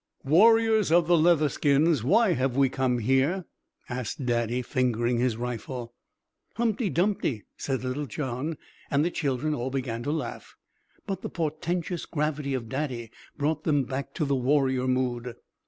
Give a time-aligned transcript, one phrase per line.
[0.25, 3.45] "Warriors of the Leatherskins, why have we come here?"
[3.87, 5.93] asked Daddy, fingering his rifle.
[6.55, 8.57] "Humpty Dumpty," said little John,
[8.89, 10.55] and the children all began to laugh,
[11.05, 15.35] but the portentous gravity of Daddy brought them back to the warrior mood.